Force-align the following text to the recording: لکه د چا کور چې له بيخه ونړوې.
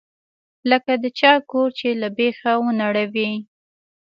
لکه 0.69 0.93
د 1.03 1.05
چا 1.19 1.33
کور 1.51 1.69
چې 1.79 1.87
له 2.01 2.07
بيخه 2.17 2.51
ونړوې. 2.63 3.31